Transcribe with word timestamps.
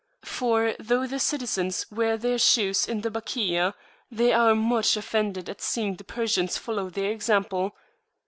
For 0.25 0.73
though 0.79 1.05
the 1.05 1.19
citizens 1.19 1.85
wear 1.91 2.17
their 2.17 2.39
shoes 2.39 2.87
in 2.87 3.01
the 3.01 3.11
Bakia, 3.11 3.75
they 4.09 4.33
are 4.33 4.55
much 4.55 4.97
offended 4.97 5.47
at 5.47 5.61
seeing 5.61 5.97
the 5.97 6.03
Persians 6.03 6.57
follow 6.57 6.89
their 6.89 7.11
example. 7.11 7.75